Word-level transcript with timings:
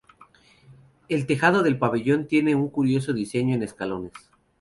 El 1.09 1.27
tejado 1.27 1.61
del 1.61 1.77
pabellón 1.77 2.25
tiene 2.25 2.55
un 2.55 2.69
curioso 2.71 3.13
diseño 3.13 3.53
en 3.53 3.61
escalones. 3.61 4.13